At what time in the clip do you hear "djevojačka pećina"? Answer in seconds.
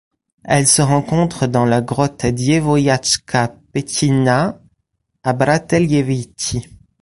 2.35-4.59